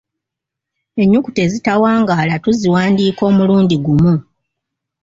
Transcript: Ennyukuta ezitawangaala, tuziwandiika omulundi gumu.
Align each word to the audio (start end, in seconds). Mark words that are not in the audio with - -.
Ennyukuta 1.01 1.39
ezitawangaala, 1.47 2.33
tuziwandiika 2.43 3.21
omulundi 3.31 3.75
gumu. 3.85 4.13